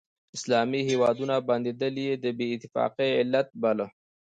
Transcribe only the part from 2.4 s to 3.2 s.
اتفاقۍ